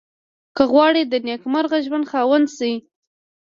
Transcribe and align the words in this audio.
که 0.55 0.63
غواړئ 0.71 1.03
د 1.07 1.13
نېکمرغه 1.27 1.77
ژوند 1.85 2.05
خاوند 2.11 2.47
شئ. 2.57 2.73